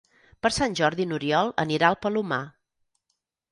Per 0.45 0.49
Sant 0.55 0.77
Jordi 0.79 1.05
n'Oriol 1.09 1.53
anirà 1.65 1.91
al 1.93 1.99
Palomar. 2.07 2.43